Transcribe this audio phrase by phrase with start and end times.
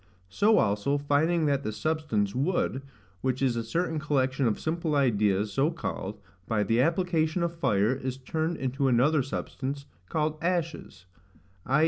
[0.29, 2.81] So also, finding that the substance, wood,
[3.21, 7.93] which is a certain collection of simple ideas so called, by the application of fire,
[7.93, 11.05] is turned into another substance, called ashes;
[11.67, 11.79] i.